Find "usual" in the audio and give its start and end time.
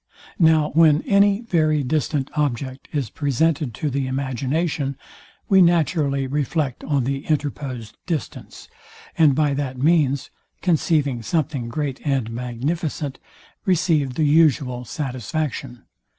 14.25-14.85